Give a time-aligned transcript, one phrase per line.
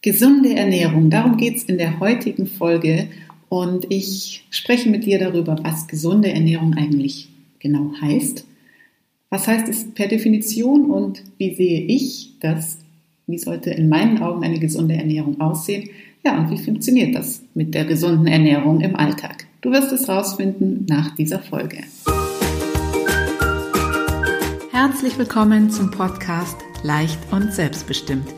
[0.00, 3.08] Gesunde Ernährung, darum geht es in der heutigen Folge
[3.48, 7.28] und ich spreche mit dir darüber, was gesunde Ernährung eigentlich
[7.58, 8.44] genau heißt.
[9.28, 12.78] Was heißt es per Definition und wie sehe ich das?
[13.26, 15.90] Wie sollte in meinen Augen eine gesunde Ernährung aussehen?
[16.24, 19.48] Ja, und wie funktioniert das mit der gesunden Ernährung im Alltag?
[19.62, 21.78] Du wirst es rausfinden nach dieser Folge.
[24.70, 28.37] Herzlich willkommen zum Podcast Leicht und Selbstbestimmt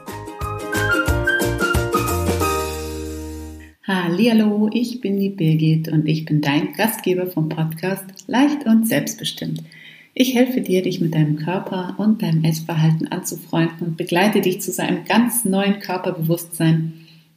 [4.13, 9.63] Hallo, ich bin die Birgit und ich bin dein Gastgeber vom Podcast Leicht und Selbstbestimmt.
[10.13, 14.73] Ich helfe dir, dich mit deinem Körper und deinem Essverhalten anzufreunden und begleite dich zu
[14.73, 16.91] seinem ganz neuen Körperbewusstsein,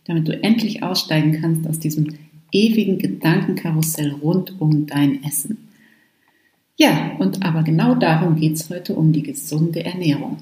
[0.06, 2.08] damit du endlich aussteigen kannst aus diesem
[2.50, 5.68] ewigen Gedankenkarussell rund um dein Essen.
[6.76, 10.38] Ja, und aber genau darum geht es heute um die gesunde Ernährung.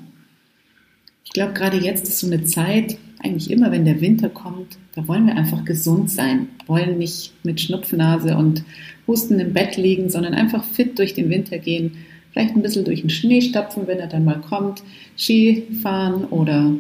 [1.27, 5.07] Ich glaube, gerade jetzt ist so eine Zeit, eigentlich immer, wenn der Winter kommt, da
[5.07, 8.65] wollen wir einfach gesund sein, wollen nicht mit Schnupfnase und
[9.07, 11.93] Husten im Bett liegen, sondern einfach fit durch den Winter gehen,
[12.33, 14.83] vielleicht ein bisschen durch den Schnee stapfen, wenn er dann mal kommt,
[15.17, 16.73] Ski fahren oder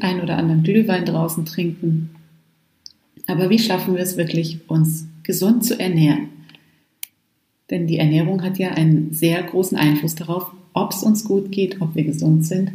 [0.00, 2.10] ein oder anderen Glühwein draußen trinken.
[3.26, 6.28] Aber wie schaffen wir es wirklich, uns gesund zu ernähren?
[7.70, 11.80] Denn die Ernährung hat ja einen sehr großen Einfluss darauf, ob es uns gut geht,
[11.80, 12.72] ob wir gesund sind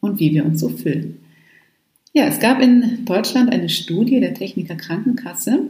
[0.00, 1.18] und wie wir uns so fühlen.
[2.16, 5.68] Ja, es gab in Deutschland eine Studie der Techniker Krankenkasse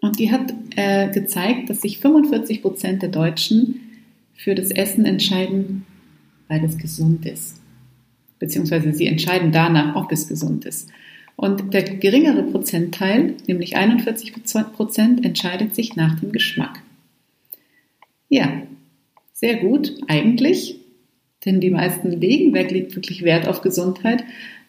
[0.00, 3.82] und die hat äh, gezeigt, dass sich 45 Prozent der Deutschen
[4.32, 5.84] für das Essen entscheiden,
[6.48, 7.60] weil es gesund ist.
[8.38, 10.88] Beziehungsweise sie entscheiden danach, ob es gesund ist.
[11.36, 14.32] Und der geringere Prozentteil, nämlich 41
[14.74, 16.82] Prozent, entscheidet sich nach dem Geschmack.
[18.30, 18.62] Ja,
[19.34, 20.76] sehr gut eigentlich,
[21.44, 24.24] denn die meisten legen wirklich Wert auf Gesundheit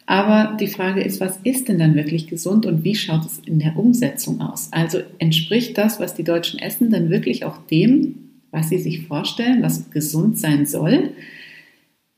[0.08, 3.58] aber die Frage ist, was ist denn dann wirklich gesund und wie schaut es in
[3.58, 4.68] der Umsetzung aus?
[4.70, 8.14] Also entspricht das, was die Deutschen essen, dann wirklich auch dem,
[8.50, 11.10] was sie sich vorstellen, was gesund sein soll?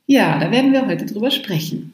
[0.05, 1.91] Ja, da werden wir heute drüber sprechen.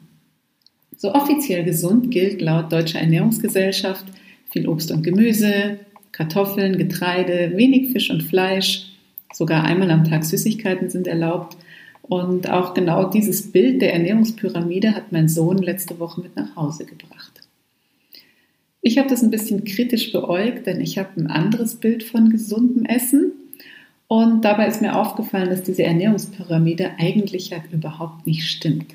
[0.96, 4.04] So offiziell gesund gilt laut Deutscher Ernährungsgesellschaft
[4.52, 5.80] viel Obst und Gemüse,
[6.12, 8.86] Kartoffeln, Getreide, wenig Fisch und Fleisch,
[9.32, 11.56] sogar einmal am Tag Süßigkeiten sind erlaubt
[12.08, 16.86] und auch genau dieses Bild der Ernährungspyramide hat mein Sohn letzte Woche mit nach Hause
[16.86, 17.32] gebracht.
[18.80, 22.86] Ich habe das ein bisschen kritisch beäugt, denn ich habe ein anderes Bild von gesundem
[22.86, 23.32] Essen.
[24.06, 28.94] Und dabei ist mir aufgefallen, dass diese Ernährungspyramide eigentlich ja überhaupt nicht stimmt.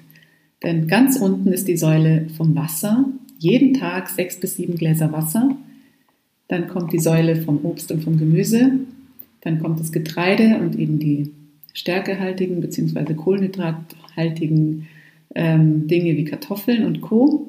[0.63, 3.05] Denn ganz unten ist die Säule vom Wasser,
[3.37, 5.55] jeden Tag sechs bis sieben Gläser Wasser.
[6.47, 8.79] Dann kommt die Säule vom Obst und vom Gemüse.
[9.41, 11.31] Dann kommt das Getreide und eben die
[11.73, 13.13] stärkehaltigen bzw.
[13.15, 14.87] kohlenhydrathaltigen
[15.35, 17.47] ähm, Dinge wie Kartoffeln und Co.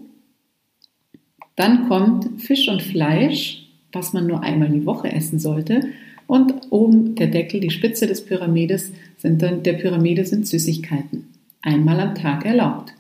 [1.57, 5.89] Dann kommt Fisch und Fleisch, was man nur einmal die Woche essen sollte.
[6.27, 11.29] Und oben der Deckel, die Spitze des Pyramides, sind dann, der Pyramide sind Süßigkeiten.
[11.63, 12.95] Einmal am Tag erlaubt.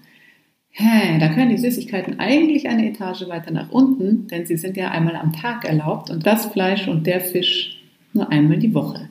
[0.70, 4.90] Hä, da können die Süßigkeiten eigentlich eine Etage weiter nach unten, denn sie sind ja
[4.90, 7.80] einmal am Tag erlaubt und das Fleisch und der Fisch
[8.12, 9.08] nur einmal die Woche.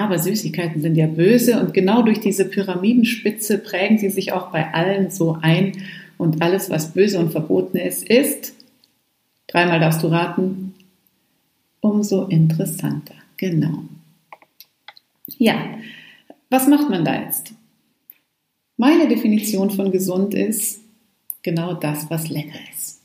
[0.00, 4.72] Aber Süßigkeiten sind ja böse und genau durch diese Pyramidenspitze prägen sie sich auch bei
[4.72, 5.72] allen so ein.
[6.16, 8.54] Und alles, was böse und verboten ist, ist,
[9.46, 10.72] dreimal darfst du raten,
[11.80, 13.12] umso interessanter.
[13.36, 13.84] Genau.
[15.36, 15.56] Ja,
[16.48, 17.52] was macht man da jetzt?
[18.78, 20.80] Meine Definition von gesund ist
[21.42, 23.02] genau das, was lecker ist.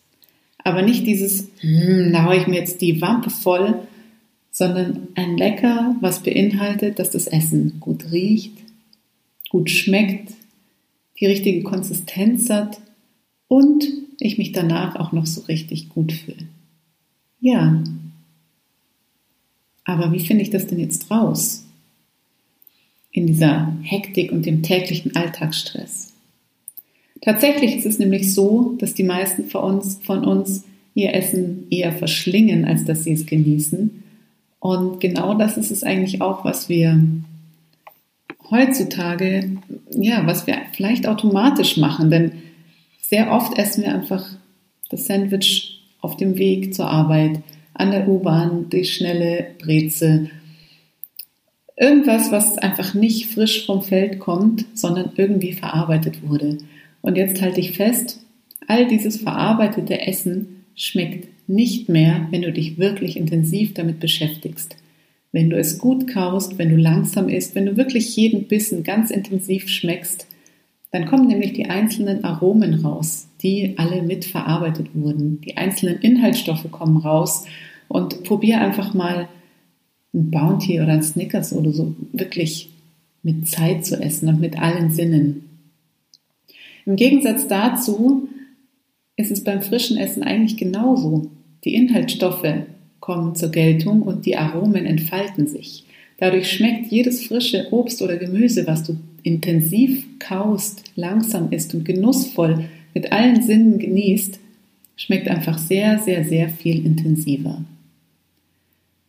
[0.64, 3.86] Aber nicht dieses, hm, da haue ich mir jetzt die Wampe voll,
[4.56, 8.54] sondern ein Lecker, was beinhaltet, dass das Essen gut riecht,
[9.50, 10.32] gut schmeckt,
[11.20, 12.80] die richtige Konsistenz hat
[13.50, 13.84] und
[14.18, 16.48] ich mich danach auch noch so richtig gut fühle.
[17.42, 17.84] Ja.
[19.84, 21.66] Aber wie finde ich das denn jetzt raus?
[23.12, 26.14] In dieser Hektik und dem täglichen Alltagsstress.
[27.20, 30.64] Tatsächlich ist es nämlich so, dass die meisten von uns, von uns
[30.94, 34.04] ihr Essen eher verschlingen, als dass sie es genießen
[34.66, 37.00] und genau das ist es eigentlich auch, was wir
[38.50, 39.58] heutzutage,
[39.92, 42.32] ja, was wir vielleicht automatisch machen, denn
[43.00, 44.26] sehr oft essen wir einfach
[44.90, 47.42] das Sandwich auf dem Weg zur Arbeit,
[47.76, 50.32] an der U-Bahn, die schnelle Breze
[51.78, 56.58] irgendwas, was einfach nicht frisch vom Feld kommt, sondern irgendwie verarbeitet wurde.
[57.04, 58.20] Und jetzt halte ich fest,
[58.66, 64.76] all dieses verarbeitete Essen schmeckt nicht mehr, wenn du dich wirklich intensiv damit beschäftigst.
[65.32, 69.12] Wenn du es gut kaust, wenn du langsam isst, wenn du wirklich jeden Bissen ganz
[69.12, 70.28] intensiv schmeckst,
[70.92, 75.42] dann kommen nämlich die einzelnen Aromen raus, die alle mitverarbeitet wurden.
[75.42, 77.46] Die einzelnen Inhaltsstoffe kommen raus
[77.90, 79.28] und probier einfach mal
[80.14, 82.70] ein Bounty oder ein Snickers oder so wirklich
[83.24, 85.50] mit Zeit zu essen und mit allen Sinnen.
[86.86, 88.30] Im Gegensatz dazu
[89.18, 91.32] ist es beim frischen Essen eigentlich genauso.
[91.66, 92.48] Die Inhaltsstoffe
[93.00, 95.84] kommen zur Geltung und die Aromen entfalten sich.
[96.18, 102.66] Dadurch schmeckt jedes frische Obst oder Gemüse, was du intensiv kaust, langsam isst und genussvoll
[102.94, 104.40] mit allen Sinnen genießt,
[104.96, 107.66] schmeckt einfach sehr, sehr, sehr viel intensiver.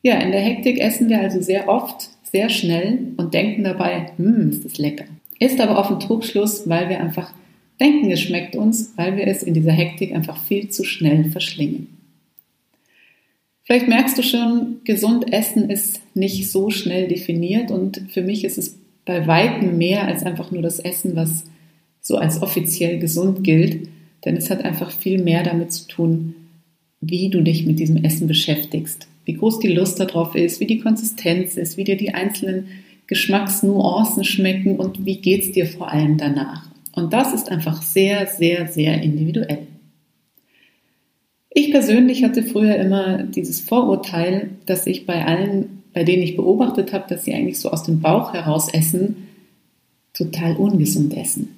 [0.03, 4.51] Ja, in der Hektik essen wir also sehr oft, sehr schnell und denken dabei, hm,
[4.51, 5.05] ist das lecker.
[5.39, 7.33] Ist aber oft ein Trugschluss, weil wir einfach
[7.79, 11.96] denken, es schmeckt uns, weil wir es in dieser Hektik einfach viel zu schnell verschlingen.
[13.67, 18.59] Vielleicht merkst du schon, gesund essen ist nicht so schnell definiert und für mich ist
[18.59, 21.45] es bei weitem mehr als einfach nur das Essen, was
[22.01, 23.89] so als offiziell gesund gilt,
[24.25, 26.37] denn es hat einfach viel mehr damit zu tun,
[27.01, 30.79] wie du dich mit diesem Essen beschäftigst, wie groß die Lust darauf ist, wie die
[30.79, 32.69] Konsistenz ist, wie dir die einzelnen
[33.09, 36.69] Geschmacksnuancen schmecken und wie geht es dir vor allem danach.
[36.93, 39.67] Und das ist einfach sehr, sehr, sehr individuell.
[41.59, 46.93] Ich persönlich hatte früher immer dieses Vorurteil, dass ich bei allen, bei denen ich beobachtet
[46.93, 49.29] habe, dass sie eigentlich so aus dem Bauch heraus essen,
[50.13, 51.57] total ungesund essen.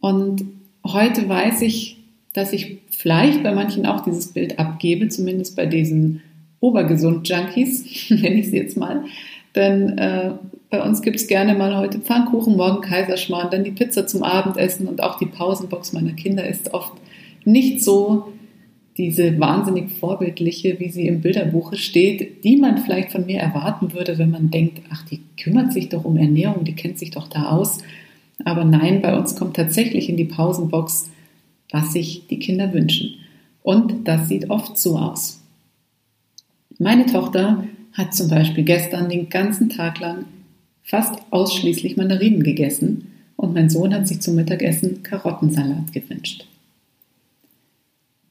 [0.00, 0.44] Und
[0.84, 1.98] heute weiß ich,
[2.32, 6.20] dass ich vielleicht bei manchen auch dieses Bild abgebe, zumindest bei diesen
[6.58, 9.04] Obergesund-Junkies, nenne ich sie jetzt mal.
[9.54, 10.32] Denn äh,
[10.68, 14.88] bei uns gibt es gerne mal heute Pfannkuchen, morgen Kaiserschmarrn, dann die Pizza zum Abendessen
[14.88, 16.94] und auch die Pausenbox meiner Kinder ist oft
[17.48, 18.32] nicht so
[18.96, 24.18] diese wahnsinnig vorbildliche, wie sie im Bilderbuche steht, die man vielleicht von mir erwarten würde,
[24.18, 27.50] wenn man denkt, ach, die kümmert sich doch um Ernährung, die kennt sich doch da
[27.50, 27.78] aus.
[28.44, 31.10] Aber nein, bei uns kommt tatsächlich in die Pausenbox,
[31.70, 33.14] was sich die Kinder wünschen.
[33.62, 35.42] Und das sieht oft so aus.
[36.78, 40.24] Meine Tochter hat zum Beispiel gestern den ganzen Tag lang
[40.82, 46.46] fast ausschließlich Mandarinen gegessen und mein Sohn hat sich zum Mittagessen Karottensalat gewünscht.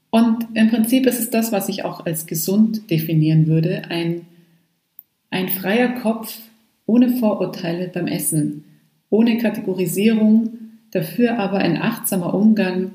[0.10, 4.26] Und im Prinzip ist es das, was ich auch als gesund definieren würde, ein,
[5.30, 6.40] ein freier Kopf
[6.86, 8.64] ohne Vorurteile beim Essen,
[9.10, 10.50] ohne Kategorisierung,
[10.92, 12.92] dafür aber ein achtsamer Umgang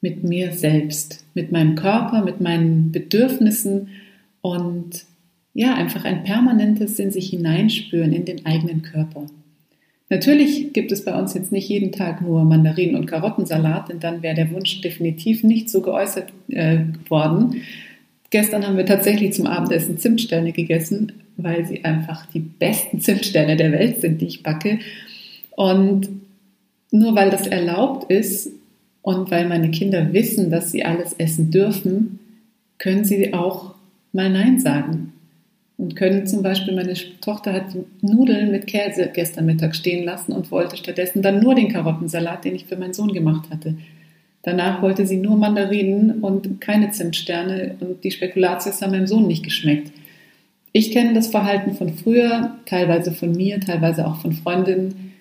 [0.00, 3.88] mit mir selbst, mit meinem Körper, mit meinen Bedürfnissen
[4.40, 5.04] und
[5.52, 9.26] ja, einfach ein permanentes in sich hineinspüren in den eigenen Körper.
[10.10, 14.22] Natürlich gibt es bei uns jetzt nicht jeden Tag nur Mandarinen und Karottensalat, denn dann
[14.22, 17.62] wäre der Wunsch definitiv nicht so geäußert äh, worden.
[18.30, 23.70] Gestern haben wir tatsächlich zum Abendessen Zimtsterne gegessen, weil sie einfach die besten Zimtsterne der
[23.70, 24.80] Welt sind, die ich backe.
[25.52, 26.08] Und
[26.90, 28.50] nur weil das erlaubt ist
[29.02, 32.18] und weil meine Kinder wissen, dass sie alles essen dürfen,
[32.78, 33.74] können sie auch
[34.12, 35.12] mal Nein sagen
[35.80, 36.92] und können zum Beispiel, meine
[37.22, 41.72] Tochter hat Nudeln mit Käse gestern Mittag stehen lassen und wollte stattdessen dann nur den
[41.72, 43.76] Karottensalat, den ich für meinen Sohn gemacht hatte.
[44.42, 49.42] Danach wollte sie nur Mandarinen und keine Zimtsterne und die Spekulatius haben meinem Sohn nicht
[49.42, 49.90] geschmeckt.
[50.72, 55.14] Ich kenne das Verhalten von früher, teilweise von mir, teilweise auch von Freundinnen,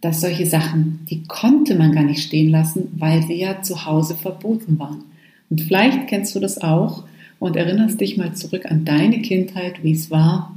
[0.00, 4.14] dass solche Sachen, die konnte man gar nicht stehen lassen, weil sie ja zu Hause
[4.14, 5.02] verboten waren.
[5.50, 7.02] Und vielleicht kennst du das auch,
[7.38, 10.56] und erinnerst dich mal zurück an deine Kindheit, wie es war,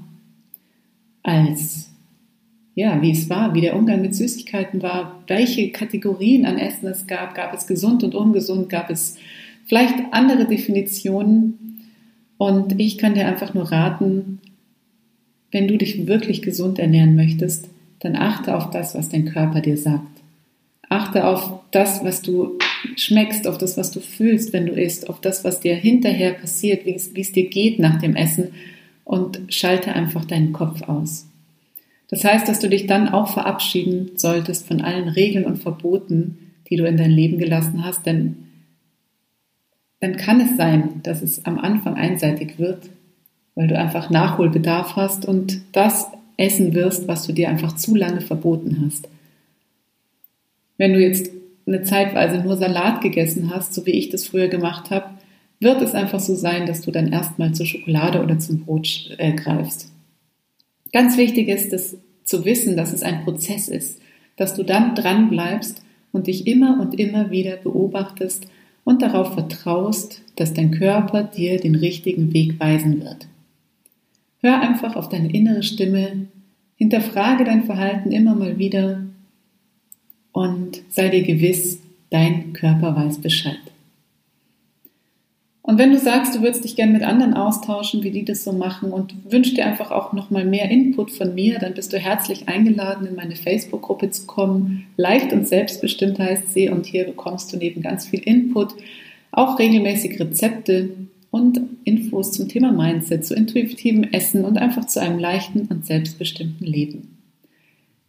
[1.24, 1.92] als
[2.74, 7.06] ja, wie es war, wie der Umgang mit Süßigkeiten war, welche Kategorien an Essen es
[7.06, 9.18] gab, gab es gesund und ungesund, gab es
[9.66, 11.82] vielleicht andere Definitionen.
[12.38, 14.40] Und ich kann dir einfach nur raten,
[15.52, 17.68] wenn du dich wirklich gesund ernähren möchtest,
[18.00, 20.08] dann achte auf das, was dein Körper dir sagt.
[20.90, 22.58] Achte auf das, was du
[22.96, 26.86] schmeckst, auf das, was du fühlst, wenn du isst, auf das, was dir hinterher passiert,
[26.86, 28.50] wie es, dir geht nach dem Essen
[29.04, 31.28] und schalte einfach deinen Kopf aus.
[32.10, 36.76] Das heißt, dass du dich dann auch verabschieden solltest von allen Regeln und Verboten, die
[36.76, 38.36] du in dein Leben gelassen hast, denn
[40.00, 42.90] dann kann es sein, dass es am Anfang einseitig wird,
[43.56, 46.08] weil du einfach Nachholbedarf hast und das
[46.38, 49.08] essen wirst, was du dir einfach zu lange verboten hast.
[50.78, 51.32] Wenn du jetzt
[51.66, 55.12] eine Zeitweise nur Salat gegessen hast, so wie ich das früher gemacht habe,
[55.60, 59.34] wird es einfach so sein, dass du dann erstmal zur Schokolade oder zum Brot äh,
[59.34, 59.92] greifst.
[60.92, 64.02] Ganz wichtig ist es zu wissen, dass es ein Prozess ist,
[64.38, 68.48] dass du dann dran bleibst und dich immer und immer wieder beobachtest
[68.84, 73.28] und darauf vertraust, dass dein Körper dir den richtigen Weg weisen wird.
[74.40, 76.28] Hör einfach auf deine innere Stimme,
[76.76, 79.04] hinterfrage dein Verhalten immer mal wieder
[80.32, 83.60] und sei dir gewiss, dein Körper weiß Bescheid.
[85.64, 88.52] Und wenn du sagst, du würdest dich gerne mit anderen austauschen, wie die das so
[88.52, 92.48] machen und wünschst dir einfach auch nochmal mehr Input von mir, dann bist du herzlich
[92.48, 94.88] eingeladen, in meine Facebook-Gruppe zu kommen.
[94.98, 98.74] Leicht und selbstbestimmt heißt sie und hier bekommst du neben ganz viel Input
[99.32, 100.90] auch regelmäßig Rezepte
[101.30, 106.68] und Infos zum Thema Mindset, zu intuitivem Essen und einfach zu einem leichten und selbstbestimmten
[106.68, 107.21] Leben.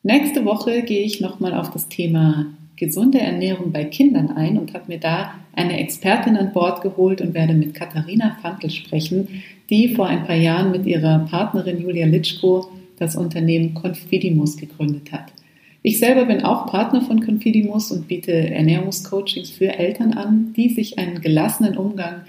[0.04, 4.87] Nächste Woche gehe ich nochmal auf das Thema gesunde Ernährung bei Kindern ein und habe
[4.88, 9.28] mir da eine Expertin an Bord geholt und werde mit Katharina Fantl sprechen,
[9.71, 12.66] die vor ein paar Jahren mit ihrer Partnerin Julia Litschko
[12.99, 15.32] das Unternehmen Confidimus gegründet hat.
[15.82, 20.99] Ich selber bin auch Partner von Confidimus und biete Ernährungscoachings für Eltern an, die sich
[20.99, 22.23] einen gelassenen Umgang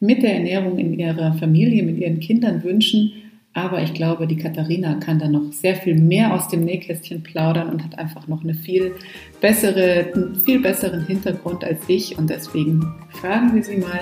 [0.00, 3.12] mit der Ernährung in ihrer Familie, mit ihren Kindern wünschen
[3.58, 7.70] aber ich glaube, die Katharina kann da noch sehr viel mehr aus dem Nähkästchen plaudern
[7.70, 8.94] und hat einfach noch eine viel
[9.40, 12.16] bessere, einen viel besseren Hintergrund als ich.
[12.16, 12.84] Und deswegen
[13.20, 14.00] fragen wir sie mal,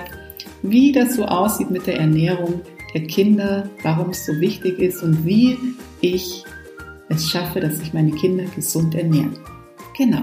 [0.63, 2.61] wie das so aussieht mit der Ernährung
[2.95, 5.57] der Kinder, warum es so wichtig ist und wie
[6.01, 6.45] ich
[7.09, 9.39] es schaffe, dass sich meine Kinder gesund ernähren.
[9.97, 10.23] Genau.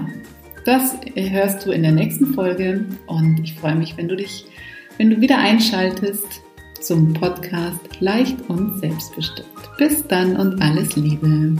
[0.64, 4.46] Das hörst du in der nächsten Folge und ich freue mich, wenn du dich,
[4.96, 6.43] wenn du wieder einschaltest
[6.84, 9.48] zum Podcast Leicht und Selbstbestimmt.
[9.78, 11.56] Bis dann und alles Liebe.